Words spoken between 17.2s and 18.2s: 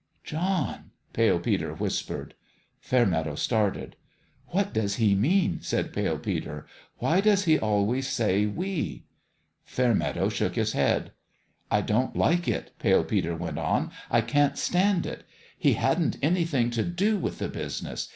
the business.